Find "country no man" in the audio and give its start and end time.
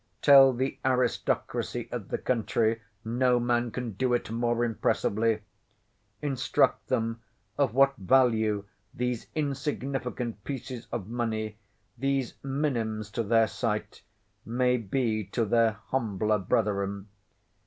2.17-3.69